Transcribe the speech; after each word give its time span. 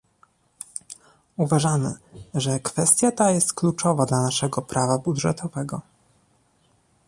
Uważamy, 1.37 1.93
że 2.35 2.59
kwestia 2.59 3.11
ta 3.11 3.31
jest 3.31 3.53
kluczowa 3.53 4.05
dla 4.05 4.21
naszego 4.23 4.61
prawa 4.61 4.97
budżetowego 4.97 5.81